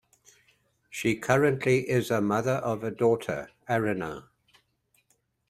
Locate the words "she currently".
0.89-1.87